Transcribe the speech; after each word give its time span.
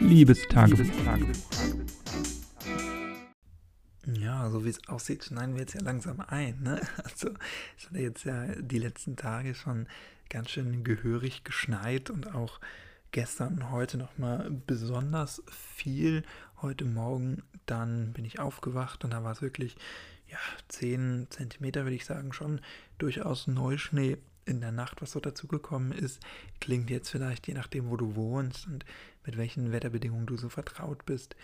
Liebestagebuch. 0.00 0.86
Ja, 4.06 4.50
so 4.50 4.64
wie 4.64 4.70
es 4.70 4.88
aussieht, 4.88 5.24
schneiden 5.24 5.54
wir 5.54 5.60
jetzt 5.60 5.74
ja 5.74 5.82
langsam 5.82 6.20
ein. 6.20 6.62
Ne? 6.62 6.80
Also 7.04 7.30
es 7.78 7.86
hat 7.86 7.96
jetzt 7.96 8.24
ja 8.24 8.46
die 8.56 8.78
letzten 8.78 9.16
Tage 9.16 9.54
schon 9.54 9.86
ganz 10.28 10.50
schön 10.50 10.84
gehörig 10.84 11.44
geschneit 11.44 12.10
und 12.10 12.34
auch 12.34 12.60
gestern 13.12 13.54
und 13.54 13.70
heute 13.70 13.98
nochmal 13.98 14.50
besonders 14.66 15.42
viel. 15.50 16.22
Heute 16.62 16.84
Morgen 16.84 17.42
dann 17.66 18.12
bin 18.12 18.24
ich 18.24 18.38
aufgewacht 18.38 19.04
und 19.04 19.12
da 19.12 19.22
war 19.22 19.32
es 19.32 19.42
wirklich 19.42 19.76
ja, 20.28 20.38
10 20.68 21.26
Zentimeter, 21.30 21.84
würde 21.84 21.96
ich 21.96 22.04
sagen, 22.04 22.32
schon 22.32 22.60
durchaus 22.98 23.46
Neuschnee 23.46 24.18
in 24.50 24.60
der 24.60 24.72
Nacht, 24.72 25.00
was 25.00 25.12
so 25.12 25.20
dazugekommen 25.20 25.92
ist, 25.92 26.20
klingt 26.60 26.90
jetzt 26.90 27.08
vielleicht, 27.08 27.46
je 27.46 27.54
nachdem, 27.54 27.88
wo 27.90 27.96
du 27.96 28.16
wohnst 28.16 28.66
und 28.66 28.84
mit 29.24 29.36
welchen 29.36 29.72
Wetterbedingungen 29.72 30.26
du 30.26 30.36
so 30.36 30.48
vertraut 30.48 31.06
bist, 31.06 31.36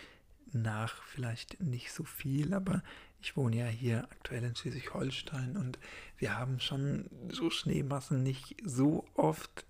nach 0.53 1.03
vielleicht 1.05 1.61
nicht 1.61 1.93
so 1.93 2.05
viel, 2.05 2.55
aber 2.55 2.83
ich 3.21 3.37
wohne 3.37 3.57
ja 3.57 3.67
hier 3.67 4.05
aktuell 4.05 4.45
in 4.45 4.55
Schleswig-Holstein 4.55 5.57
und 5.57 5.79
wir 6.19 6.39
haben 6.39 6.61
schon 6.61 7.07
so 7.29 7.51
Schneemassen 7.51 8.23
nicht 8.23 8.57
so 8.65 9.05
oft 9.15 9.67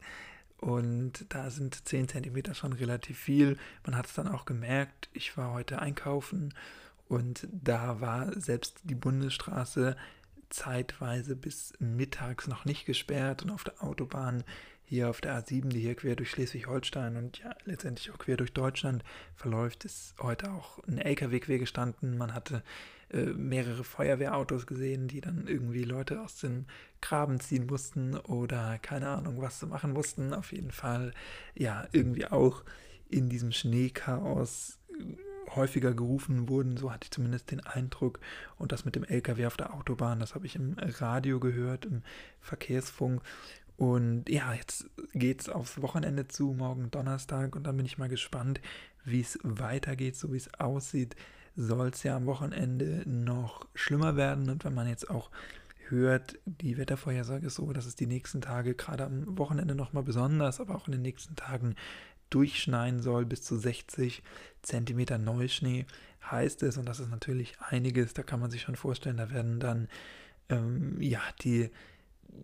und 0.58 1.26
da 1.28 1.50
sind 1.50 1.86
10 1.86 2.08
cm 2.08 2.54
schon 2.54 2.72
relativ 2.72 3.18
viel. 3.18 3.58
Man 3.84 3.96
hat 3.96 4.06
es 4.06 4.14
dann 4.14 4.28
auch 4.28 4.44
gemerkt, 4.44 5.08
ich 5.12 5.36
war 5.36 5.52
heute 5.52 5.80
einkaufen 5.80 6.54
und 7.08 7.46
da 7.52 8.00
war 8.00 8.38
selbst 8.38 8.80
die 8.84 8.94
Bundesstraße 8.94 9.96
zeitweise 10.50 11.36
bis 11.36 11.72
mittags 11.78 12.46
noch 12.46 12.64
nicht 12.64 12.86
gesperrt 12.86 13.42
und 13.42 13.50
auf 13.50 13.64
der 13.64 13.82
Autobahn 13.82 14.44
hier 14.84 15.10
auf 15.10 15.20
der 15.20 15.42
A7, 15.42 15.68
die 15.68 15.80
hier 15.80 15.96
quer 15.96 16.14
durch 16.14 16.30
Schleswig-Holstein 16.30 17.16
und 17.16 17.38
ja 17.40 17.54
letztendlich 17.64 18.10
auch 18.12 18.18
quer 18.18 18.36
durch 18.36 18.52
Deutschland 18.52 19.02
verläuft, 19.34 19.84
ist 19.84 20.14
heute 20.20 20.52
auch 20.52 20.78
ein 20.86 20.98
LKW 20.98 21.40
quer 21.40 21.58
gestanden. 21.58 22.16
Man 22.16 22.34
hatte 22.34 22.62
äh, 23.10 23.24
mehrere 23.24 23.82
Feuerwehrautos 23.82 24.66
gesehen, 24.66 25.08
die 25.08 25.20
dann 25.20 25.48
irgendwie 25.48 25.82
Leute 25.82 26.20
aus 26.20 26.36
dem 26.36 26.66
Graben 27.00 27.40
ziehen 27.40 27.66
mussten 27.66 28.16
oder 28.16 28.78
keine 28.78 29.08
Ahnung, 29.08 29.40
was 29.40 29.58
sie 29.58 29.66
machen 29.66 29.92
mussten. 29.92 30.32
Auf 30.32 30.52
jeden 30.52 30.70
Fall, 30.70 31.12
ja, 31.54 31.88
irgendwie 31.90 32.26
auch 32.26 32.64
in 33.08 33.28
diesem 33.28 33.52
Schneechaos 33.52 34.78
häufiger 35.54 35.94
gerufen 35.94 36.48
wurden, 36.48 36.76
so 36.76 36.92
hatte 36.92 37.04
ich 37.04 37.10
zumindest 37.10 37.50
den 37.50 37.60
Eindruck. 37.60 38.20
Und 38.58 38.72
das 38.72 38.84
mit 38.84 38.96
dem 38.96 39.04
LKW 39.04 39.46
auf 39.46 39.56
der 39.56 39.74
Autobahn, 39.74 40.20
das 40.20 40.34
habe 40.34 40.46
ich 40.46 40.56
im 40.56 40.76
Radio 40.78 41.40
gehört, 41.40 41.84
im 41.84 42.02
Verkehrsfunk. 42.40 43.22
Und 43.76 44.28
ja, 44.28 44.54
jetzt 44.54 44.88
geht 45.12 45.42
es 45.42 45.48
aufs 45.48 45.82
Wochenende 45.82 46.28
zu, 46.28 46.54
morgen 46.56 46.90
Donnerstag. 46.90 47.54
Und 47.54 47.64
dann 47.64 47.76
bin 47.76 47.86
ich 47.86 47.98
mal 47.98 48.08
gespannt, 48.08 48.60
wie 49.04 49.20
es 49.20 49.38
weitergeht, 49.42 50.16
so 50.16 50.32
wie 50.32 50.38
es 50.38 50.52
aussieht. 50.54 51.14
Soll 51.56 51.88
es 51.88 52.02
ja 52.02 52.16
am 52.16 52.26
Wochenende 52.26 53.02
noch 53.06 53.66
schlimmer 53.74 54.16
werden. 54.16 54.50
Und 54.50 54.64
wenn 54.64 54.74
man 54.74 54.88
jetzt 54.88 55.10
auch 55.10 55.30
hört, 55.90 56.38
die 56.44 56.76
Wettervorhersage 56.76 57.50
so, 57.50 57.72
dass 57.72 57.86
es 57.86 57.96
die 57.96 58.06
nächsten 58.06 58.40
Tage, 58.40 58.74
gerade 58.74 59.04
am 59.04 59.38
Wochenende 59.38 59.74
nochmal 59.74 60.02
besonders, 60.02 60.60
aber 60.60 60.74
auch 60.74 60.86
in 60.86 60.92
den 60.92 61.02
nächsten 61.02 61.36
Tagen 61.36 61.76
durchschneien 62.30 63.00
soll, 63.00 63.24
bis 63.24 63.42
zu 63.42 63.56
60 63.56 64.22
Zentimeter 64.62 65.18
Neuschnee 65.18 65.86
heißt 66.30 66.62
es. 66.62 66.76
Und 66.76 66.86
das 66.86 67.00
ist 67.00 67.10
natürlich 67.10 67.54
einiges, 67.60 68.14
da 68.14 68.22
kann 68.22 68.40
man 68.40 68.50
sich 68.50 68.62
schon 68.62 68.76
vorstellen, 68.76 69.16
da 69.16 69.30
werden 69.30 69.60
dann 69.60 69.88
ähm, 70.48 71.00
ja 71.00 71.20
die 71.42 71.70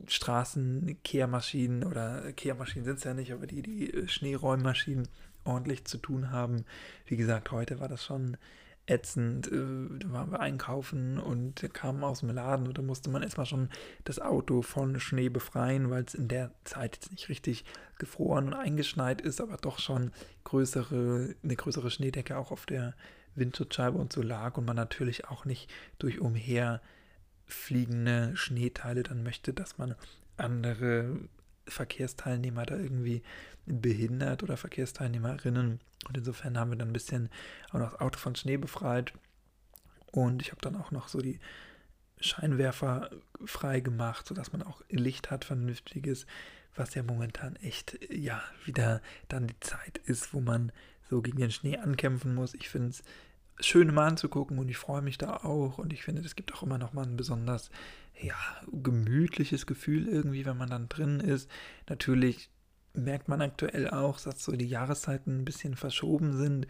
Straßenkehrmaschinen 0.06 1.84
oder 1.84 2.32
Kehrmaschinen 2.32 2.84
sind 2.84 2.98
es 2.98 3.04
ja 3.04 3.14
nicht, 3.14 3.32
aber 3.32 3.46
die, 3.46 3.62
die 3.62 4.08
Schneeräummaschinen 4.08 5.08
ordentlich 5.44 5.84
zu 5.84 5.98
tun 5.98 6.30
haben. 6.30 6.64
Wie 7.06 7.16
gesagt, 7.16 7.50
heute 7.50 7.80
war 7.80 7.88
das 7.88 8.04
schon 8.04 8.36
ätzend. 8.86 9.46
Äh, 9.46 9.98
da 9.98 10.12
waren 10.12 10.30
wir 10.30 10.40
einkaufen 10.40 11.18
und 11.18 11.68
kamen 11.72 12.04
aus 12.04 12.20
dem 12.20 12.30
Laden 12.30 12.66
und 12.66 12.78
da 12.78 12.82
musste 12.82 13.10
man 13.10 13.22
erstmal 13.22 13.46
schon 13.46 13.68
das 14.04 14.18
Auto 14.20 14.62
von 14.62 14.98
Schnee 15.00 15.28
befreien, 15.28 15.90
weil 15.90 16.04
es 16.04 16.14
in 16.14 16.28
der 16.28 16.52
Zeit 16.64 16.96
jetzt 16.96 17.10
nicht 17.10 17.28
richtig 17.28 17.64
gefroren 17.98 18.48
und 18.48 18.54
eingeschneit 18.54 19.20
ist, 19.20 19.40
aber 19.40 19.56
doch 19.56 19.78
schon 19.78 20.10
größere, 20.44 21.34
eine 21.42 21.56
größere 21.56 21.90
Schneedecke 21.90 22.36
auch 22.36 22.50
auf 22.50 22.66
der 22.66 22.94
Windschutzscheibe 23.34 23.96
und 23.96 24.12
so 24.12 24.22
lag 24.22 24.56
und 24.58 24.66
man 24.66 24.76
natürlich 24.76 25.28
auch 25.28 25.44
nicht 25.44 25.70
durch 25.98 26.20
umher 26.20 26.82
fliegende 27.46 28.36
Schneeteile 28.36 29.02
dann 29.02 29.22
möchte, 29.22 29.52
dass 29.52 29.78
man 29.78 29.94
andere 30.36 31.18
Verkehrsteilnehmer 31.66 32.66
da 32.66 32.76
irgendwie 32.76 33.22
behindert 33.66 34.42
oder 34.42 34.56
Verkehrsteilnehmerinnen. 34.56 35.80
Und 36.08 36.16
insofern 36.16 36.58
haben 36.58 36.70
wir 36.70 36.78
dann 36.78 36.90
ein 36.90 36.94
bisschen 36.94 37.28
auch 37.70 37.78
noch 37.78 37.92
das 37.92 38.00
Auto 38.00 38.18
von 38.18 38.34
Schnee 38.34 38.56
befreit. 38.56 39.12
Und 40.10 40.42
ich 40.42 40.50
habe 40.50 40.60
dann 40.60 40.76
auch 40.76 40.90
noch 40.90 41.08
so 41.08 41.20
die 41.20 41.40
Scheinwerfer 42.20 43.10
frei 43.44 43.80
gemacht, 43.80 44.26
sodass 44.26 44.52
man 44.52 44.62
auch 44.62 44.82
Licht 44.88 45.30
hat, 45.30 45.44
vernünftiges, 45.44 46.26
was 46.74 46.94
ja 46.94 47.02
momentan 47.02 47.56
echt, 47.56 47.98
ja, 48.10 48.42
wieder 48.64 49.02
dann 49.28 49.46
die 49.46 49.60
Zeit 49.60 49.98
ist, 50.04 50.32
wo 50.32 50.40
man 50.40 50.72
so 51.08 51.20
gegen 51.22 51.38
den 51.38 51.50
Schnee 51.50 51.76
ankämpfen 51.76 52.34
muss. 52.34 52.54
Ich 52.54 52.68
finde 52.68 52.90
es 52.90 53.02
schön 53.60 53.92
mal 53.94 54.08
anzugucken 54.08 54.58
und 54.58 54.68
ich 54.68 54.78
freue 54.78 55.02
mich 55.02 55.18
da 55.18 55.38
auch 55.38 55.78
und 55.78 55.92
ich 55.92 56.02
finde, 56.02 56.22
es 56.22 56.36
gibt 56.36 56.54
auch 56.54 56.62
immer 56.62 56.78
noch 56.78 56.92
mal 56.92 57.04
ein 57.04 57.16
besonders 57.16 57.70
ja, 58.20 58.36
gemütliches 58.70 59.66
Gefühl 59.66 60.08
irgendwie, 60.08 60.44
wenn 60.44 60.56
man 60.56 60.70
dann 60.70 60.88
drin 60.88 61.20
ist. 61.20 61.50
Natürlich 61.88 62.50
merkt 62.94 63.28
man 63.28 63.40
aktuell 63.40 63.90
auch, 63.90 64.20
dass 64.20 64.44
so 64.44 64.52
die 64.52 64.68
Jahreszeiten 64.68 65.40
ein 65.40 65.44
bisschen 65.44 65.76
verschoben 65.76 66.36
sind. 66.36 66.66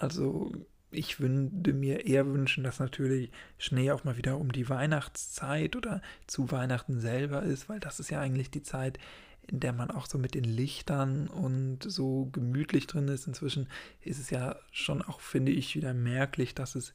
Also 0.00 0.52
ich 0.90 1.20
würde 1.20 1.72
mir 1.72 2.06
eher 2.06 2.26
wünschen, 2.26 2.64
dass 2.64 2.78
natürlich 2.78 3.30
Schnee 3.58 3.90
auch 3.92 4.04
mal 4.04 4.16
wieder 4.16 4.38
um 4.38 4.52
die 4.52 4.68
Weihnachtszeit 4.68 5.76
oder 5.76 6.02
zu 6.26 6.50
Weihnachten 6.50 7.00
selber 7.00 7.42
ist, 7.42 7.68
weil 7.68 7.80
das 7.80 8.00
ist 8.00 8.10
ja 8.10 8.20
eigentlich 8.20 8.50
die 8.50 8.62
Zeit, 8.62 8.98
in 9.48 9.60
der 9.60 9.72
man 9.72 9.90
auch 9.90 10.06
so 10.06 10.18
mit 10.18 10.34
den 10.34 10.44
Lichtern 10.44 11.28
und 11.28 11.80
so 11.82 12.28
gemütlich 12.32 12.86
drin 12.86 13.08
ist. 13.08 13.26
Inzwischen 13.26 13.68
ist 14.02 14.18
es 14.18 14.30
ja 14.30 14.56
schon 14.70 15.02
auch, 15.02 15.20
finde 15.20 15.52
ich, 15.52 15.74
wieder 15.76 15.94
merklich, 15.94 16.54
dass 16.54 16.74
es 16.74 16.92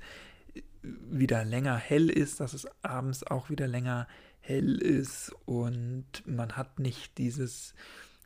wieder 0.82 1.44
länger 1.44 1.76
hell 1.76 2.10
ist, 2.10 2.40
dass 2.40 2.54
es 2.54 2.68
abends 2.84 3.24
auch 3.24 3.50
wieder 3.50 3.68
länger 3.68 4.08
hell 4.40 4.78
ist 4.78 5.34
und 5.46 6.06
man 6.26 6.54
hat 6.56 6.80
nicht 6.80 7.18
dieses, 7.18 7.74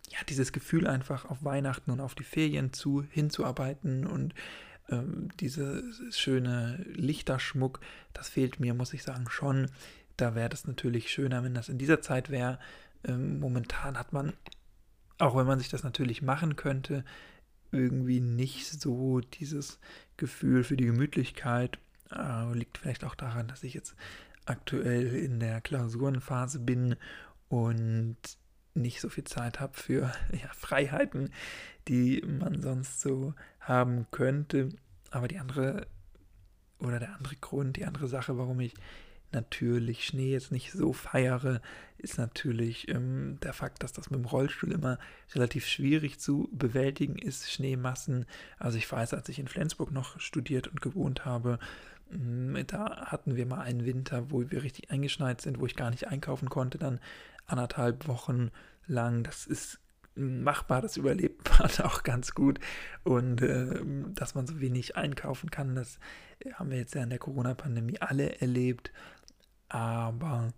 ja, 0.10 0.20
dieses 0.30 0.52
Gefühl 0.52 0.86
einfach 0.86 1.26
auf 1.26 1.44
Weihnachten 1.44 1.90
und 1.90 2.00
auf 2.00 2.14
die 2.14 2.24
Ferien 2.24 2.74
zu 2.74 3.04
hinzuarbeiten 3.10 4.06
und 4.06 4.36
ähm, 4.90 5.30
diese 5.40 5.84
schöne 6.12 6.86
Lichterschmuck, 6.94 7.80
das 8.14 8.30
fehlt 8.30 8.60
mir, 8.60 8.74
muss 8.74 8.94
ich 8.94 9.04
sagen, 9.04 9.30
schon. 9.30 9.72
Da 10.18 10.36
wäre 10.36 10.50
das 10.50 10.68
natürlich 10.68 11.10
schöner, 11.10 11.44
wenn 11.44 11.56
das 11.56 11.70
in 11.70 11.80
dieser 11.80 12.02
Zeit 12.02 12.30
wäre, 12.30 12.60
ähm, 13.06 13.40
momentan 13.40 13.98
hat 13.98 14.14
man, 14.14 14.34
auch 15.18 15.36
wenn 15.36 15.48
man 15.48 15.60
sich 15.60 15.70
das 15.70 15.84
natürlich 15.84 16.22
machen 16.22 16.56
könnte, 16.56 17.04
irgendwie 17.72 18.20
nicht 18.20 18.68
so 18.68 19.22
dieses 19.22 19.80
Gefühl 20.18 20.64
für 20.64 20.78
die 20.78 20.86
Gemütlichkeit. 20.86 21.80
Äh, 22.12 22.54
liegt 22.54 22.78
vielleicht 22.78 23.04
auch 23.04 23.16
daran, 23.16 23.48
dass 23.48 23.64
ich 23.64 23.74
jetzt 23.74 23.96
aktuell 24.46 25.16
in 25.16 25.40
der 25.40 25.62
Klausurenphase 25.62 26.60
bin 26.60 26.96
und 27.48 28.18
nicht 28.74 29.02
so 29.02 29.10
viel 29.10 29.24
Zeit 29.24 29.60
habe 29.60 29.74
für 29.74 30.12
ja, 30.32 30.50
Freiheiten, 30.54 31.32
die 31.88 32.22
man 32.22 32.62
sonst 32.62 33.02
so 33.02 33.34
haben 33.60 34.08
könnte. 34.12 34.70
Aber 35.10 35.28
die 35.28 35.40
andere 35.40 35.88
oder 36.80 37.00
der 37.00 37.16
andere 37.16 37.36
Grund, 37.36 37.78
die 37.78 37.86
andere 37.86 38.08
Sache, 38.08 38.38
warum 38.38 38.60
ich 38.60 38.74
natürlich 39.34 40.06
Schnee 40.06 40.32
jetzt 40.32 40.52
nicht 40.52 40.72
so 40.72 40.94
feiere, 40.94 41.62
ist 41.98 42.18
natürlich 42.18 42.88
ähm, 42.90 43.38
der 43.42 43.54
Fakt, 43.54 43.84
dass 43.84 43.94
das 43.94 44.10
mit 44.10 44.20
dem 44.20 44.26
Rollstuhl 44.26 44.72
immer 44.72 44.98
relativ 45.34 45.66
schwierig 45.66 46.20
zu 46.20 46.50
bewältigen 46.52 47.18
ist, 47.18 47.52
Schneemassen. 47.52 48.26
Also 48.58 48.78
ich 48.78 48.92
weiß, 48.92 49.14
als 49.14 49.30
ich 49.30 49.40
in 49.40 49.48
Flensburg 49.48 49.92
noch 49.92 50.20
studiert 50.20 50.68
und 50.68 50.82
gewohnt 50.82 51.26
habe, 51.26 51.60
mm, 52.10 52.58
da 52.68 53.06
hatten 53.08 53.36
wir 53.36 53.46
mal 53.46 53.62
einen 53.62 53.86
Winter, 53.86 54.32
wo 54.32 54.50
wir 54.50 54.64
richtig 54.64 54.92
eingeschneit 54.92 55.42
sind, 55.42 55.60
wo 55.60 55.66
ich 55.66 55.76
gar 55.76 55.92
nicht 55.92 56.08
einkaufen 56.08 56.50
konnte, 56.50 56.78
dann 56.78 57.00
anderthalb 57.46 58.08
Wochen 58.08 58.52
lang. 58.88 59.24
Das 59.24 59.46
ist 59.46 59.80
machbar, 60.16 60.82
das 60.82 60.98
überlebt 60.98 61.50
man 61.60 61.70
auch 61.86 62.04
ganz 62.04 62.34
gut. 62.34 62.60
Und 63.04 63.42
äh, 63.42 63.80
dass 64.14 64.36
man 64.36 64.48
so 64.48 64.60
wenig 64.60 64.96
einkaufen 64.96 65.52
kann, 65.52 65.76
das 65.76 66.00
haben 66.54 66.72
wir 66.72 66.78
jetzt 66.78 66.96
ja 66.96 67.04
in 67.04 67.10
der 67.10 67.20
Corona-Pandemie 67.20 68.00
alle 68.00 68.42
erlebt. 68.42 68.92
Aber 69.72 70.52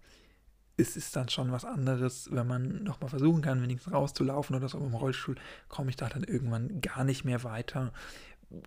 es 0.75 0.98
ist 0.98 1.15
dann 1.15 1.30
schon 1.30 1.51
was 1.51 1.65
anderes, 1.65 2.30
wenn 2.31 2.48
man 2.48 2.83
nochmal 2.83 3.12
versuchen 3.12 3.44
kann, 3.44 3.62
wenigstens 3.62 3.94
rauszulaufen 3.94 4.56
oder 4.56 4.68
so 4.68 4.80
im 4.80 4.95
Rollstuhl, 4.95 5.36
komme 5.69 5.92
ich 5.92 5.95
da 5.95 6.10
dann 6.10 6.24
irgendwann 6.24 6.81
gar 6.81 7.04
nicht 7.04 7.24
mehr 7.24 7.44
weiter. 7.44 7.94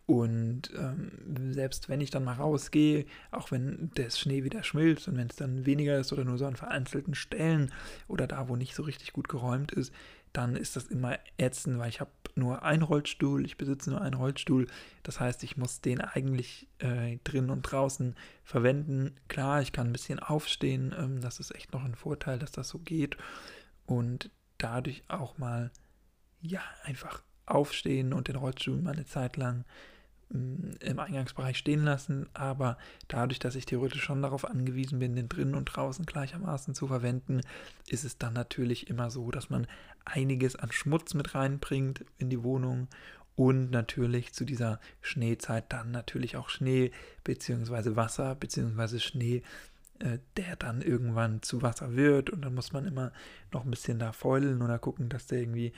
Und 0.06 0.70
ähm, 0.76 1.52
selbst 1.52 1.88
wenn 1.88 2.00
ich 2.00 2.10
dann 2.10 2.22
mal 2.22 2.34
rausgehe, 2.34 3.06
auch 3.32 3.50
wenn 3.50 3.90
der 3.96 4.10
Schnee 4.10 4.44
wieder 4.44 4.62
schmilzt 4.62 5.08
und 5.08 5.16
wenn 5.16 5.28
es 5.28 5.36
dann 5.36 5.66
weniger 5.66 5.98
ist 5.98 6.12
oder 6.12 6.24
nur 6.24 6.38
so 6.38 6.46
an 6.46 6.56
vereinzelten 6.56 7.16
Stellen 7.16 7.72
oder 8.06 8.28
da, 8.28 8.48
wo 8.48 8.54
nicht 8.54 8.76
so 8.76 8.84
richtig 8.84 9.12
gut 9.12 9.28
geräumt 9.28 9.72
ist, 9.72 9.92
dann 10.36 10.54
ist 10.56 10.76
das 10.76 10.84
immer 10.84 11.18
ätzend, 11.38 11.78
weil 11.78 11.88
ich 11.88 12.00
habe 12.00 12.10
nur 12.34 12.62
einen 12.62 12.82
Rollstuhl, 12.82 13.46
ich 13.46 13.56
besitze 13.56 13.90
nur 13.90 14.02
einen 14.02 14.14
Rollstuhl. 14.14 14.66
Das 15.02 15.18
heißt, 15.18 15.42
ich 15.44 15.56
muss 15.56 15.80
den 15.80 16.00
eigentlich 16.02 16.68
äh, 16.78 17.16
drin 17.24 17.48
und 17.48 17.62
draußen 17.62 18.14
verwenden. 18.44 19.14
Klar, 19.28 19.62
ich 19.62 19.72
kann 19.72 19.88
ein 19.88 19.92
bisschen 19.92 20.18
aufstehen, 20.18 20.94
ähm, 20.98 21.20
das 21.22 21.40
ist 21.40 21.54
echt 21.54 21.72
noch 21.72 21.84
ein 21.84 21.94
Vorteil, 21.94 22.38
dass 22.38 22.52
das 22.52 22.68
so 22.68 22.78
geht. 22.78 23.16
Und 23.86 24.30
dadurch 24.58 25.04
auch 25.08 25.38
mal, 25.38 25.70
ja, 26.42 26.60
einfach 26.84 27.22
aufstehen 27.46 28.12
und 28.12 28.28
den 28.28 28.36
Rollstuhl 28.36 28.82
mal 28.82 28.92
eine 28.92 29.06
Zeit 29.06 29.36
lang 29.36 29.64
im 30.30 30.98
Eingangsbereich 30.98 31.56
stehen 31.56 31.84
lassen, 31.84 32.26
aber 32.34 32.78
dadurch, 33.06 33.38
dass 33.38 33.54
ich 33.54 33.64
theoretisch 33.64 34.02
schon 34.02 34.22
darauf 34.22 34.44
angewiesen 34.44 34.98
bin, 34.98 35.14
den 35.14 35.28
drinnen 35.28 35.54
und 35.54 35.66
draußen 35.66 36.04
gleichermaßen 36.04 36.74
zu 36.74 36.88
verwenden, 36.88 37.42
ist 37.88 38.04
es 38.04 38.18
dann 38.18 38.34
natürlich 38.34 38.90
immer 38.90 39.10
so, 39.10 39.30
dass 39.30 39.50
man 39.50 39.68
einiges 40.04 40.56
an 40.56 40.72
Schmutz 40.72 41.14
mit 41.14 41.34
reinbringt 41.34 42.04
in 42.18 42.28
die 42.28 42.42
Wohnung 42.42 42.88
und 43.36 43.70
natürlich 43.70 44.32
zu 44.32 44.44
dieser 44.44 44.80
Schneezeit 45.00 45.66
dann 45.68 45.92
natürlich 45.92 46.36
auch 46.36 46.48
Schnee 46.48 46.90
bzw. 47.22 47.94
Wasser 47.94 48.34
bzw. 48.34 48.98
Schnee, 48.98 49.42
äh, 50.00 50.18
der 50.36 50.56
dann 50.56 50.82
irgendwann 50.82 51.42
zu 51.42 51.62
Wasser 51.62 51.94
wird 51.94 52.30
und 52.30 52.42
dann 52.42 52.54
muss 52.54 52.72
man 52.72 52.86
immer 52.86 53.12
noch 53.52 53.64
ein 53.64 53.70
bisschen 53.70 53.98
da 53.98 54.12
feulen 54.12 54.60
oder 54.62 54.78
gucken, 54.78 55.08
dass 55.08 55.26
der 55.26 55.40
irgendwie 55.40 55.72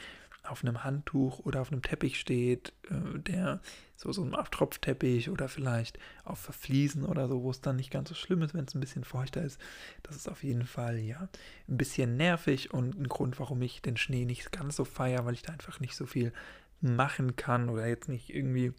auf 0.50 0.64
einem 0.64 0.84
Handtuch 0.84 1.40
oder 1.40 1.60
auf 1.60 1.72
einem 1.72 1.82
Teppich 1.82 2.18
steht, 2.18 2.72
äh, 2.90 3.18
der 3.18 3.60
so, 3.96 4.12
so 4.12 4.22
ein 4.22 4.34
Abtropfteppich 4.34 5.30
oder 5.30 5.48
vielleicht 5.48 5.98
auf 6.24 6.38
Fliesen 6.38 7.04
oder 7.04 7.28
so, 7.28 7.42
wo 7.42 7.50
es 7.50 7.60
dann 7.60 7.76
nicht 7.76 7.90
ganz 7.90 8.08
so 8.08 8.14
schlimm 8.14 8.42
ist, 8.42 8.54
wenn 8.54 8.64
es 8.64 8.74
ein 8.74 8.80
bisschen 8.80 9.04
feuchter 9.04 9.42
ist. 9.42 9.60
Das 10.02 10.16
ist 10.16 10.28
auf 10.28 10.44
jeden 10.44 10.66
Fall 10.66 10.98
ja 10.98 11.28
ein 11.68 11.76
bisschen 11.76 12.16
nervig 12.16 12.72
und 12.72 12.98
ein 12.98 13.08
Grund, 13.08 13.38
warum 13.40 13.60
ich 13.62 13.82
den 13.82 13.96
Schnee 13.96 14.24
nicht 14.24 14.52
ganz 14.52 14.76
so 14.76 14.84
feiere, 14.84 15.24
weil 15.24 15.34
ich 15.34 15.42
da 15.42 15.52
einfach 15.52 15.80
nicht 15.80 15.96
so 15.96 16.06
viel 16.06 16.32
machen 16.80 17.36
kann 17.36 17.68
oder 17.68 17.86
jetzt 17.86 18.08
nicht 18.08 18.32
irgendwie 18.32 18.72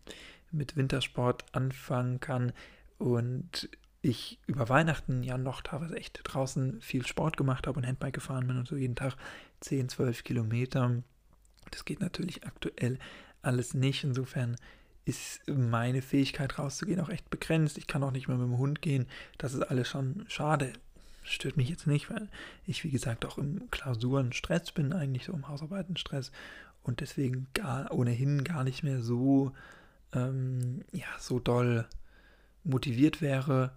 mit 0.51 0.75
Wintersport 0.75 1.45
anfangen 1.53 2.19
kann. 2.19 2.53
Und 2.97 3.69
ich 4.01 4.39
über 4.47 4.69
Weihnachten 4.69 5.23
ja 5.23 5.37
noch 5.37 5.61
teilweise 5.61 5.97
echt 5.97 6.21
draußen 6.23 6.81
viel 6.81 7.05
Sport 7.05 7.35
gemacht 7.37 7.67
habe 7.67 7.77
und 7.77 7.85
Handbike 7.85 8.13
gefahren 8.13 8.47
bin 8.47 8.57
und 8.57 8.67
so 8.67 8.75
jeden 8.75 8.95
Tag 8.95 9.15
10, 9.59 9.89
12 9.89 10.23
Kilometer 10.23 11.03
das 11.71 11.85
geht 11.85 12.01
natürlich 12.01 12.45
aktuell 12.45 12.99
alles 13.41 13.73
nicht. 13.73 14.03
Insofern 14.03 14.57
ist 15.05 15.41
meine 15.47 16.01
Fähigkeit 16.01 16.59
rauszugehen 16.59 16.99
auch 16.99 17.09
echt 17.09 17.29
begrenzt. 17.29 17.77
Ich 17.77 17.87
kann 17.87 18.03
auch 18.03 18.11
nicht 18.11 18.27
mehr 18.27 18.37
mit 18.37 18.47
dem 18.47 18.57
Hund 18.57 18.81
gehen. 18.81 19.07
Das 19.37 19.53
ist 19.53 19.61
alles 19.61 19.87
schon 19.87 20.25
schade. 20.27 20.73
Stört 21.23 21.57
mich 21.57 21.69
jetzt 21.69 21.87
nicht, 21.87 22.09
weil 22.09 22.29
ich, 22.65 22.83
wie 22.83 22.91
gesagt, 22.91 23.25
auch 23.25 23.37
im 23.37 23.69
Klausuren 23.71 24.33
Stress 24.33 24.71
bin, 24.71 24.93
eigentlich 24.93 25.25
so 25.25 25.33
im 25.33 25.47
Hausarbeiten 25.47 25.97
Stress 25.97 26.31
und 26.83 27.01
deswegen 27.01 27.47
gar 27.53 27.91
ohnehin 27.91 28.43
gar 28.43 28.63
nicht 28.63 28.83
mehr 28.83 29.01
so, 29.01 29.51
ähm, 30.13 30.83
ja, 30.91 31.07
so 31.19 31.39
doll 31.39 31.85
motiviert 32.63 33.21
wäre, 33.21 33.71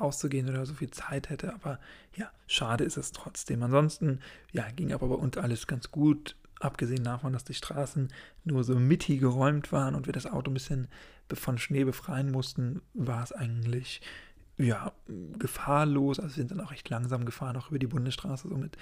rauszugehen 0.00 0.48
oder 0.48 0.66
so 0.66 0.74
viel 0.74 0.90
Zeit 0.90 1.30
hätte. 1.30 1.54
Aber 1.54 1.78
ja, 2.14 2.30
schade 2.46 2.84
ist 2.84 2.96
es 2.96 3.12
trotzdem. 3.12 3.62
Ansonsten, 3.62 4.20
ja, 4.52 4.68
ging 4.70 4.92
aber 4.92 5.08
bei 5.08 5.14
uns 5.14 5.36
alles 5.38 5.66
ganz 5.66 5.90
gut 5.90 6.36
abgesehen 6.60 7.04
davon, 7.04 7.32
dass 7.32 7.44
die 7.44 7.54
Straßen 7.54 8.08
nur 8.44 8.64
so 8.64 8.76
mittig 8.78 9.20
geräumt 9.20 9.72
waren 9.72 9.94
und 9.94 10.06
wir 10.06 10.12
das 10.12 10.26
Auto 10.26 10.50
ein 10.50 10.54
bisschen 10.54 10.88
von 11.32 11.58
Schnee 11.58 11.84
befreien 11.84 12.30
mussten, 12.30 12.82
war 12.94 13.22
es 13.22 13.32
eigentlich 13.32 14.00
ja, 14.58 14.92
gefahrlos. 15.38 16.18
Also 16.18 16.36
wir 16.36 16.40
sind 16.40 16.50
dann 16.50 16.60
auch 16.60 16.70
recht 16.70 16.88
langsam 16.88 17.24
gefahren, 17.24 17.56
auch 17.56 17.68
über 17.68 17.78
die 17.78 17.86
Bundesstraße, 17.86 18.48
so 18.48 18.56
mit 18.56 18.76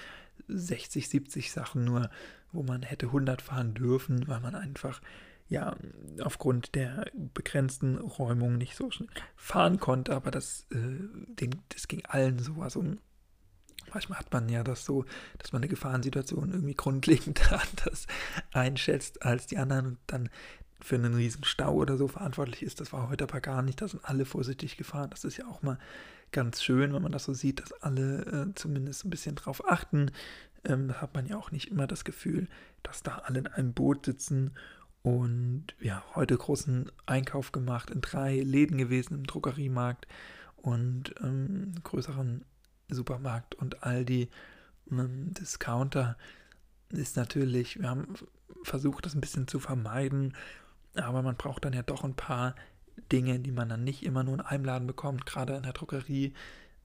60, 0.49 1.09
70 1.09 1.51
Sachen 1.51 1.85
nur, 1.85 2.11
wo 2.53 2.63
man 2.63 2.83
hätte 2.83 3.07
100 3.07 3.43
fahren 3.43 3.75
dürfen, 3.75 4.29
weil 4.29 4.41
man 4.41 4.55
einfach 4.55 5.01
ja 5.49 5.77
aufgrund 6.23 6.75
der 6.75 7.07
begrenzten 7.35 7.99
Räumung 7.99 8.57
nicht 8.57 8.77
so 8.77 8.91
schnell 8.91 9.09
fahren 9.37 9.79
konnte. 9.81 10.15
Aber 10.15 10.31
das, 10.31 10.67
äh, 10.71 11.49
das 11.71 11.89
ging 11.89 12.05
allen 12.07 12.39
so. 12.39 12.63
Also 12.63 12.85
manchmal 13.95 14.19
hat 14.19 14.33
man 14.33 14.49
ja 14.49 14.63
das 14.63 14.85
so, 14.85 15.05
dass 15.39 15.53
man 15.53 15.63
eine 15.63 15.69
Gefahrensituation 15.69 16.53
irgendwie 16.53 16.75
grundlegend 16.75 17.53
anders 17.53 18.07
einschätzt 18.53 19.23
als 19.23 19.47
die 19.47 19.59
anderen 19.59 19.87
und 19.87 19.99
dann 20.07 20.29
für 20.81 20.97
einen 20.97 21.15
riesen 21.15 21.45
Stau 21.45 21.75
oder 21.75 21.97
so 21.97 22.09
verantwortlich 22.09 22.63
ist. 22.63 22.81
Das 22.81 22.93
war 22.93 23.09
heute 23.09 23.25
aber 23.25 23.41
gar 23.41 23.63
nicht. 23.63 23.81
Da 23.81 23.89
sind 23.89 24.05
alle 24.05 24.27
vorsichtig 24.27 24.77
gefahren. 24.77 25.09
Das 25.11 25.25
ist 25.25 25.39
ja 25.39 25.47
auch 25.47 25.63
mal 25.63 25.79
ganz 26.31 26.63
schön, 26.63 26.93
wenn 26.93 27.01
man 27.01 27.13
das 27.13 27.25
so 27.25 27.33
sieht, 27.33 27.61
dass 27.61 27.73
alle 27.73 28.49
äh, 28.51 28.55
zumindest 28.55 29.05
ein 29.05 29.11
bisschen 29.11 29.35
drauf 29.35 29.67
achten. 29.67 30.11
Ähm, 30.65 31.01
hat 31.01 31.15
man 31.15 31.27
ja 31.27 31.39
auch 31.39 31.53
nicht 31.53 31.71
immer 31.71 31.87
das 31.87 32.05
Gefühl, 32.05 32.49
dass 32.83 33.03
da 33.03 33.23
alle 33.25 33.39
in 33.39 33.47
einem 33.47 33.73
Boot 33.73 34.05
sitzen. 34.05 34.53
Und 35.03 35.69
ja, 35.81 36.03
heute 36.15 36.37
großen 36.37 36.91
Einkauf 37.07 37.53
gemacht, 37.53 37.91
in 37.91 38.01
drei 38.01 38.41
Läden 38.41 38.77
gewesen 38.77 39.15
im 39.15 39.27
Drogeriemarkt 39.27 40.07
und 40.57 41.15
ähm, 41.23 41.75
größeren 41.83 42.45
Supermarkt 42.89 43.55
und 43.55 43.83
Aldi, 43.83 44.29
ähm, 44.91 45.33
Discounter 45.35 46.17
ist 46.91 47.17
natürlich, 47.17 47.81
wir 47.81 47.89
haben 47.89 48.15
versucht, 48.63 49.07
das 49.07 49.15
ein 49.15 49.21
bisschen 49.21 49.49
zu 49.49 49.59
vermeiden, 49.59 50.35
aber 50.95 51.23
man 51.23 51.37
braucht 51.37 51.65
dann 51.65 51.73
ja 51.73 51.83
doch 51.83 52.05
ein 52.05 52.15
paar 52.15 52.55
Dinge, 53.11 53.41
die 53.41 53.53
man 53.53 53.69
dann 53.69 53.85
nicht 53.85 54.05
immer 54.05 54.23
nur 54.23 54.35
in 54.35 54.41
einem 54.41 54.65
Laden 54.65 54.87
bekommt, 54.87 55.27
gerade 55.27 55.57
in 55.57 55.65
der 55.65 55.73
Drogerie. 55.73 56.33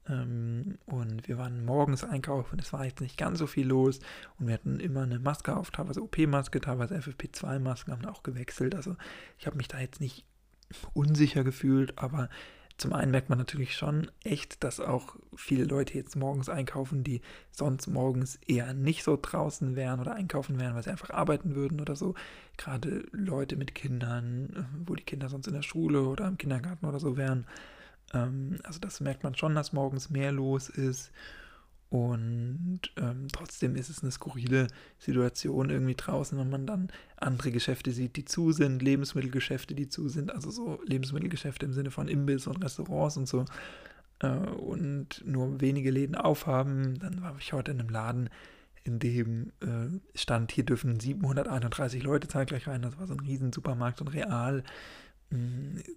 Ähm, 0.08 0.78
und 0.86 1.28
wir 1.28 1.38
waren 1.38 1.64
morgens 1.64 2.04
einkaufen, 2.04 2.58
es 2.58 2.72
war 2.72 2.84
jetzt 2.84 3.00
nicht 3.00 3.16
ganz 3.16 3.38
so 3.38 3.46
viel 3.46 3.66
los 3.66 4.00
und 4.38 4.48
wir 4.48 4.54
hatten 4.54 4.80
immer 4.80 5.02
eine 5.02 5.18
Maske 5.18 5.56
auf, 5.56 5.70
teilweise 5.70 6.02
OP-Maske, 6.02 6.60
teilweise 6.60 6.96
FFP2-Masken, 6.96 7.92
haben 7.92 8.06
auch 8.06 8.22
gewechselt. 8.22 8.74
Also 8.74 8.96
ich 9.38 9.46
habe 9.46 9.56
mich 9.56 9.68
da 9.68 9.78
jetzt 9.78 10.00
nicht 10.00 10.24
unsicher 10.94 11.44
gefühlt, 11.44 11.98
aber 11.98 12.28
zum 12.80 12.94
einen 12.94 13.10
merkt 13.10 13.28
man 13.28 13.38
natürlich 13.38 13.76
schon 13.76 14.10
echt, 14.24 14.64
dass 14.64 14.80
auch 14.80 15.16
viele 15.36 15.64
Leute 15.64 15.98
jetzt 15.98 16.16
morgens 16.16 16.48
einkaufen, 16.48 17.04
die 17.04 17.20
sonst 17.50 17.88
morgens 17.88 18.38
eher 18.46 18.72
nicht 18.72 19.04
so 19.04 19.18
draußen 19.20 19.76
wären 19.76 20.00
oder 20.00 20.14
einkaufen 20.14 20.58
wären, 20.58 20.74
weil 20.74 20.82
sie 20.82 20.90
einfach 20.90 21.10
arbeiten 21.10 21.54
würden 21.54 21.80
oder 21.82 21.94
so. 21.94 22.14
Gerade 22.56 23.04
Leute 23.12 23.56
mit 23.56 23.74
Kindern, 23.74 24.66
wo 24.86 24.94
die 24.94 25.04
Kinder 25.04 25.28
sonst 25.28 25.46
in 25.46 25.52
der 25.52 25.62
Schule 25.62 26.04
oder 26.04 26.26
im 26.26 26.38
Kindergarten 26.38 26.86
oder 26.86 26.98
so 26.98 27.18
wären. 27.18 27.46
Ähm, 28.14 28.56
also 28.64 28.80
das 28.80 29.00
merkt 29.00 29.24
man 29.24 29.34
schon, 29.34 29.54
dass 29.54 29.74
morgens 29.74 30.08
mehr 30.08 30.32
los 30.32 30.70
ist. 30.70 31.12
Und 31.90 32.80
ähm, 32.96 33.26
trotzdem 33.32 33.74
ist 33.74 33.90
es 33.90 34.02
eine 34.02 34.12
skurrile 34.12 34.68
Situation 34.98 35.70
irgendwie 35.70 35.96
draußen, 35.96 36.38
wenn 36.38 36.48
man 36.48 36.64
dann 36.64 36.88
andere 37.16 37.50
Geschäfte 37.50 37.90
sieht, 37.90 38.14
die 38.14 38.24
zu 38.24 38.52
sind, 38.52 38.80
Lebensmittelgeschäfte, 38.80 39.74
die 39.74 39.88
zu 39.88 40.08
sind, 40.08 40.32
also 40.32 40.52
so 40.52 40.80
Lebensmittelgeschäfte 40.86 41.66
im 41.66 41.72
Sinne 41.72 41.90
von 41.90 42.06
Imbiss 42.06 42.46
und 42.46 42.62
Restaurants 42.62 43.16
und 43.16 43.26
so. 43.26 43.44
Äh, 44.20 44.28
und 44.28 45.22
nur 45.26 45.60
wenige 45.60 45.90
Läden 45.90 46.14
aufhaben. 46.14 46.98
Dann 47.00 47.22
war 47.22 47.36
ich 47.40 47.52
heute 47.52 47.72
in 47.72 47.80
einem 47.80 47.88
Laden, 47.88 48.30
in 48.84 49.00
dem 49.00 49.52
äh, 49.60 50.18
stand, 50.18 50.52
hier 50.52 50.64
dürfen 50.64 51.00
731 51.00 52.04
Leute 52.04 52.28
zeitgleich 52.28 52.68
rein. 52.68 52.82
Das 52.82 52.98
war 52.98 53.08
so 53.08 53.14
ein 53.14 53.20
riesen 53.20 53.52
Supermarkt 53.52 54.00
und 54.00 54.08
real. 54.08 54.62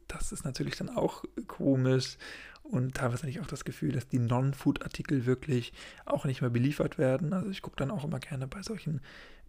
Das 0.08 0.32
ist 0.32 0.46
natürlich 0.46 0.76
dann 0.76 0.90
auch 0.90 1.24
komisch. 1.48 2.18
Und 2.64 2.96
teilweise 2.96 3.24
hatte 3.24 3.30
ich 3.30 3.42
auch 3.42 3.48
das 3.48 3.66
Gefühl, 3.66 3.92
dass 3.92 4.08
die 4.08 4.20
Non-Food-Artikel 4.20 5.26
wirklich 5.26 5.74
auch 6.06 6.26
nicht 6.26 6.42
mehr 6.42 6.50
beliefert 6.50 6.98
werden. 6.98 7.34
Also 7.34 7.50
ich 7.50 7.62
gucke 7.62 7.76
dann 7.76 7.92
auch 7.92 8.06
immer 8.06 8.20
gerne 8.20 8.48
bei 8.48 8.62
solchen 8.62 9.02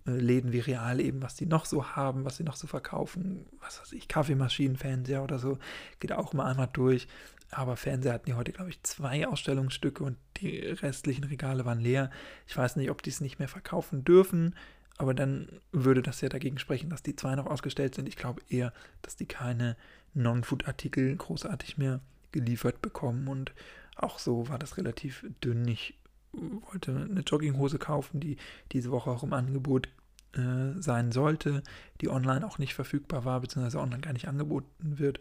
äh, 0.07 0.11
Läden 0.11 0.53
wie 0.53 0.59
Real 0.59 1.01
eben, 1.01 1.23
was 1.23 1.37
die 1.37 1.47
noch 1.47 1.65
so 1.65 1.97
haben, 1.97 2.25
was 2.25 2.37
sie 2.39 2.45
noch 2.45 2.57
so 2.57 2.67
verkaufen. 2.67 3.47
Was 3.61 3.81
weiß 3.81 3.93
ich, 3.93 4.09
Kaffeemaschinen, 4.09 4.77
Fernseher 4.77 5.23
oder 5.23 5.39
so. 5.39 5.59
Geht 6.01 6.13
auch 6.13 6.35
immer 6.35 6.47
einmal 6.47 6.69
durch. 6.73 7.07
Aber 7.51 7.77
Fernseher 7.77 8.15
hatten 8.15 8.27
die 8.27 8.35
heute, 8.35 8.53
glaube 8.53 8.71
ich, 8.71 8.83
zwei 8.83 9.29
Ausstellungsstücke 9.29 10.03
und 10.03 10.17
die 10.39 10.59
restlichen 10.59 11.25
Regale 11.25 11.65
waren 11.65 11.79
leer. 11.79 12.11
Ich 12.49 12.57
weiß 12.57 12.77
nicht, 12.77 12.91
ob 12.91 13.03
die 13.03 13.11
es 13.11 13.21
nicht 13.21 13.39
mehr 13.39 13.49
verkaufen 13.49 14.05
dürfen. 14.05 14.57
Aber 14.97 15.15
dann 15.15 15.49
würde 15.73 16.03
das 16.03 16.21
ja 16.21 16.29
dagegen 16.29 16.59
sprechen, 16.59 16.91
dass 16.91 17.03
die 17.03 17.17
zwei 17.17 17.35
noch 17.35 17.47
ausgestellt 17.47 17.95
sind. 17.95 18.09
Ich 18.09 18.17
glaube 18.17 18.43
eher, 18.49 18.73
dass 19.03 19.17
die 19.17 19.27
keine 19.27 19.77
Non-Food-Artikel 20.15 21.17
großartig 21.17 21.79
mehr 21.79 22.01
geliefert 22.33 22.81
bekommen 22.83 23.29
und 23.29 23.53
auch 23.97 24.19
so 24.19 24.49
war 24.49 24.59
das 24.59 24.77
relativ 24.77 25.25
dünn. 25.43 25.67
Ich 25.69 25.95
wollte 26.33 27.09
eine 27.11 27.21
Jogginghose 27.21 27.79
kaufen, 27.79 28.21
die 28.21 28.37
diese 28.73 28.91
Woche 28.91 29.11
auch 29.11 29.23
im 29.23 29.33
Angebot 29.33 29.89
äh, 30.37 30.81
sein 30.81 31.13
sollte, 31.13 31.63
die 32.01 32.09
online 32.09 32.45
auch 32.47 32.59
nicht 32.59 32.75
verfügbar 32.75 33.25
war, 33.25 33.41
beziehungsweise 33.41 33.79
online 33.81 34.01
gar 34.01 34.13
nicht 34.13 34.29
angeboten 34.29 34.99
wird. 34.99 35.21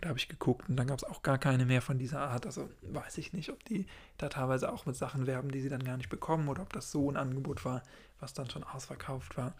Da 0.00 0.08
habe 0.08 0.18
ich 0.18 0.28
geguckt 0.28 0.68
und 0.68 0.76
dann 0.76 0.86
gab 0.86 0.98
es 0.98 1.04
auch 1.04 1.22
gar 1.22 1.38
keine 1.38 1.66
mehr 1.66 1.82
von 1.82 1.98
dieser 1.98 2.20
Art. 2.20 2.46
Also 2.46 2.70
weiß 2.82 3.18
ich 3.18 3.32
nicht, 3.32 3.50
ob 3.50 3.62
die 3.64 3.86
da 4.16 4.28
teilweise 4.28 4.72
auch 4.72 4.86
mit 4.86 4.96
Sachen 4.96 5.26
werben, 5.26 5.50
die 5.50 5.60
sie 5.60 5.68
dann 5.68 5.84
gar 5.84 5.96
nicht 5.96 6.08
bekommen 6.08 6.48
oder 6.48 6.62
ob 6.62 6.72
das 6.72 6.90
so 6.90 7.10
ein 7.10 7.16
Angebot 7.16 7.64
war, 7.64 7.82
was 8.18 8.32
dann 8.32 8.48
schon 8.48 8.64
ausverkauft 8.64 9.36
war. 9.36 9.54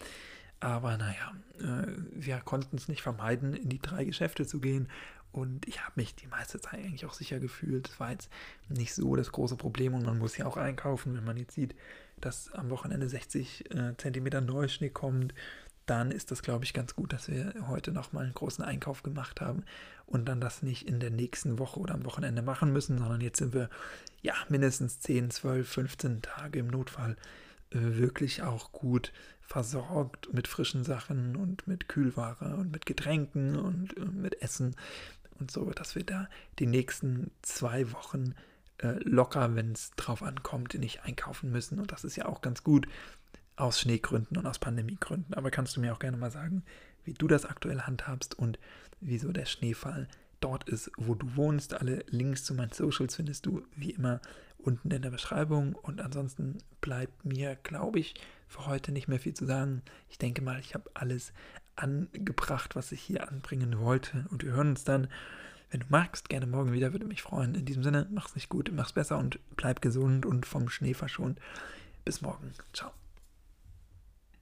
Aber 0.60 0.96
naja, 0.96 1.34
äh, 1.58 1.86
wir 2.12 2.38
konnten 2.40 2.76
es 2.76 2.88
nicht 2.88 3.02
vermeiden, 3.02 3.54
in 3.54 3.68
die 3.68 3.80
drei 3.80 4.04
Geschäfte 4.04 4.46
zu 4.46 4.60
gehen 4.60 4.88
und 5.32 5.68
ich 5.68 5.80
habe 5.82 5.92
mich 5.96 6.14
die 6.14 6.26
meiste 6.26 6.60
Zeit 6.60 6.80
eigentlich 6.80 7.06
auch 7.06 7.12
sicher 7.12 7.38
gefühlt. 7.38 7.88
Es 7.88 8.00
war 8.00 8.10
jetzt 8.10 8.30
nicht 8.68 8.94
so 8.94 9.14
das 9.16 9.32
große 9.32 9.56
Problem 9.56 9.94
und 9.94 10.04
man 10.04 10.18
muss 10.18 10.36
ja 10.36 10.46
auch 10.46 10.56
einkaufen, 10.56 11.16
wenn 11.16 11.24
man 11.24 11.36
jetzt 11.36 11.54
sieht, 11.54 11.74
dass 12.20 12.52
am 12.52 12.70
Wochenende 12.70 13.08
60 13.08 13.74
äh, 13.74 13.96
Zentimeter 13.96 14.40
Neuschnee 14.40 14.90
kommt, 14.90 15.34
dann 15.90 16.12
ist 16.12 16.30
das, 16.30 16.42
glaube 16.42 16.64
ich, 16.64 16.72
ganz 16.72 16.94
gut, 16.94 17.12
dass 17.12 17.28
wir 17.28 17.52
heute 17.66 17.90
nochmal 17.90 18.24
einen 18.24 18.34
großen 18.34 18.64
Einkauf 18.64 19.02
gemacht 19.02 19.40
haben 19.40 19.64
und 20.06 20.26
dann 20.28 20.40
das 20.40 20.62
nicht 20.62 20.86
in 20.88 21.00
der 21.00 21.10
nächsten 21.10 21.58
Woche 21.58 21.80
oder 21.80 21.94
am 21.94 22.04
Wochenende 22.04 22.42
machen 22.42 22.72
müssen, 22.72 22.98
sondern 22.98 23.20
jetzt 23.20 23.38
sind 23.38 23.52
wir 23.52 23.68
ja 24.22 24.34
mindestens 24.48 25.00
10, 25.00 25.30
12, 25.30 25.68
15 25.68 26.22
Tage 26.22 26.60
im 26.60 26.68
Notfall 26.68 27.16
äh, 27.70 27.78
wirklich 27.80 28.42
auch 28.42 28.70
gut 28.70 29.12
versorgt 29.40 30.32
mit 30.32 30.46
frischen 30.46 30.84
Sachen 30.84 31.34
und 31.34 31.66
mit 31.66 31.88
Kühlware 31.88 32.56
und 32.56 32.70
mit 32.70 32.86
Getränken 32.86 33.56
und 33.56 33.96
äh, 33.96 34.04
mit 34.04 34.40
Essen 34.42 34.76
und 35.40 35.50
so, 35.50 35.70
dass 35.70 35.96
wir 35.96 36.04
da 36.04 36.28
die 36.60 36.66
nächsten 36.66 37.32
zwei 37.42 37.90
Wochen 37.92 38.34
äh, 38.78 38.98
locker, 39.02 39.56
wenn 39.56 39.72
es 39.72 39.90
drauf 39.96 40.22
ankommt, 40.22 40.74
nicht 40.74 41.02
einkaufen 41.02 41.50
müssen. 41.50 41.80
Und 41.80 41.90
das 41.92 42.04
ist 42.04 42.16
ja 42.16 42.26
auch 42.26 42.42
ganz 42.42 42.62
gut, 42.62 42.86
aus 43.60 43.80
Schneegründen 43.80 44.36
und 44.36 44.46
aus 44.46 44.58
Pandemiegründen. 44.58 45.34
Aber 45.34 45.50
kannst 45.50 45.76
du 45.76 45.80
mir 45.80 45.92
auch 45.92 45.98
gerne 45.98 46.16
mal 46.16 46.30
sagen, 46.30 46.62
wie 47.04 47.14
du 47.14 47.28
das 47.28 47.44
aktuell 47.44 47.82
handhabst 47.82 48.38
und 48.38 48.58
wieso 49.00 49.32
der 49.32 49.46
Schneefall 49.46 50.08
dort 50.40 50.68
ist, 50.68 50.90
wo 50.96 51.14
du 51.14 51.36
wohnst. 51.36 51.74
Alle 51.74 52.04
Links 52.08 52.44
zu 52.44 52.54
meinen 52.54 52.72
Socials 52.72 53.16
findest 53.16 53.46
du 53.46 53.62
wie 53.76 53.90
immer 53.90 54.20
unten 54.58 54.90
in 54.90 55.02
der 55.02 55.10
Beschreibung. 55.10 55.74
Und 55.74 56.00
ansonsten 56.00 56.58
bleibt 56.80 57.24
mir, 57.24 57.56
glaube 57.62 57.98
ich, 57.98 58.14
für 58.48 58.66
heute 58.66 58.92
nicht 58.92 59.08
mehr 59.08 59.20
viel 59.20 59.34
zu 59.34 59.46
sagen. 59.46 59.82
Ich 60.08 60.18
denke 60.18 60.42
mal, 60.42 60.58
ich 60.60 60.74
habe 60.74 60.90
alles 60.94 61.32
angebracht, 61.76 62.76
was 62.76 62.92
ich 62.92 63.00
hier 63.00 63.28
anbringen 63.28 63.78
wollte. 63.78 64.26
Und 64.30 64.44
wir 64.44 64.52
hören 64.52 64.70
uns 64.70 64.84
dann, 64.84 65.08
wenn 65.70 65.80
du 65.80 65.86
magst, 65.88 66.28
gerne 66.28 66.46
morgen 66.46 66.72
wieder. 66.72 66.92
Würde 66.92 67.06
mich 67.06 67.22
freuen. 67.22 67.54
In 67.54 67.64
diesem 67.64 67.82
Sinne, 67.82 68.06
mach's 68.10 68.34
nicht 68.34 68.48
gut, 68.48 68.70
mach's 68.74 68.92
besser 68.92 69.18
und 69.18 69.38
bleib 69.56 69.80
gesund 69.80 70.26
und 70.26 70.46
vom 70.46 70.68
Schnee 70.68 70.94
verschont. 70.94 71.38
Bis 72.04 72.22
morgen. 72.22 72.52
Ciao. 72.72 72.99